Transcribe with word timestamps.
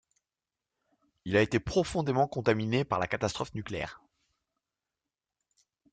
Il 1.25 1.37
a 1.37 1.43
été 1.43 1.59
profondément 1.59 2.27
contaminé 2.27 2.83
par 2.83 2.97
la 2.97 3.05
catastrophe 3.05 3.53
nucléaire. 3.53 4.01